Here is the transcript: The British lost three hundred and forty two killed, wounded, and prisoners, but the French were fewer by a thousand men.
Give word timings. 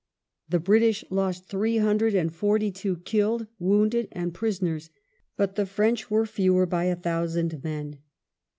The 0.49 0.59
British 0.59 1.05
lost 1.11 1.45
three 1.45 1.77
hundred 1.77 2.15
and 2.15 2.33
forty 2.33 2.71
two 2.71 2.97
killed, 3.05 3.45
wounded, 3.59 4.07
and 4.11 4.33
prisoners, 4.33 4.89
but 5.37 5.53
the 5.53 5.67
French 5.67 6.09
were 6.09 6.25
fewer 6.25 6.65
by 6.65 6.85
a 6.85 6.95
thousand 6.95 7.63
men. 7.63 7.99